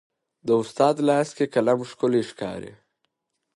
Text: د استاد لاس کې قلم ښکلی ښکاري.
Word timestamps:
د 0.45 0.49
استاد 0.61 0.95
لاس 1.07 1.29
کې 1.37 1.45
قلم 1.53 1.79
ښکلی 1.89 2.21
ښکاري. 2.29 2.73